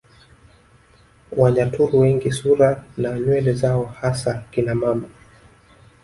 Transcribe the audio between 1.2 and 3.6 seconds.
Wanyaturu wengi sura na nywele